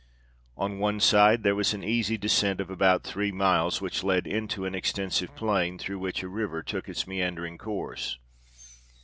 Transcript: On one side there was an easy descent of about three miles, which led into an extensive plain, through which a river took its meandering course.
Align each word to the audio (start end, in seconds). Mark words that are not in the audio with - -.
On 0.57 0.79
one 0.79 0.99
side 0.99 1.43
there 1.43 1.53
was 1.53 1.75
an 1.75 1.83
easy 1.83 2.17
descent 2.17 2.59
of 2.59 2.71
about 2.71 3.03
three 3.03 3.31
miles, 3.31 3.81
which 3.81 4.03
led 4.03 4.25
into 4.25 4.65
an 4.65 4.73
extensive 4.73 5.35
plain, 5.35 5.77
through 5.77 5.99
which 5.99 6.23
a 6.23 6.27
river 6.27 6.63
took 6.63 6.89
its 6.89 7.05
meandering 7.05 7.59
course. 7.59 8.17